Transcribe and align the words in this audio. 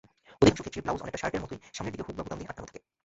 অধিকাংশ 0.41 0.59
ক্ষেত্রেই 0.63 0.83
ব্লাউজ 0.85 0.99
অনেকটা 1.03 1.21
শার্টের 1.21 1.43
মতোই 1.43 1.59
সামনের 1.75 1.93
দিকে 1.93 2.05
হুক 2.05 2.15
বা 2.17 2.23
বোতাম 2.25 2.37
দিয়ে 2.39 2.49
আটকানো 2.51 2.67
থাকে। 2.69 2.79